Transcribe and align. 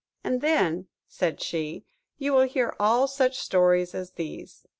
"And 0.23 0.41
then," 0.41 0.87
said 1.07 1.39
she, 1.43 1.85
"you 2.17 2.33
will 2.33 2.47
hear 2.47 2.75
all 2.79 3.07
such 3.07 3.37
stories 3.37 3.93
as 3.93 4.13
these!" 4.13 4.65